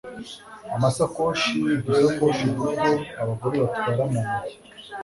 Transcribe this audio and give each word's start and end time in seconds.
amasokoshi, 0.75 1.53
udusakoshi 1.75 2.45
duto 2.57 2.89
abagore 3.21 3.55
batwara 3.63 4.03
mu 4.11 4.19
ntoki 4.25 4.55